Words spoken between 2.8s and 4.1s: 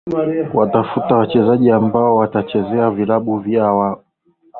vilabu vyao wakati